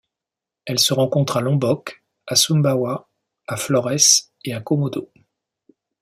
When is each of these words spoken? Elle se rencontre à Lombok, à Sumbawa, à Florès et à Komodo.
Elle 0.65 0.79
se 0.79 0.95
rencontre 0.95 1.37
à 1.37 1.41
Lombok, 1.41 2.03
à 2.25 2.35
Sumbawa, 2.35 3.07
à 3.45 3.55
Florès 3.55 4.31
et 4.43 4.51
à 4.55 4.59
Komodo. 4.59 5.11